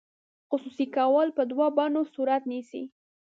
[0.49, 2.83] خصوصي کول په دوه بڼو صورت نیسي.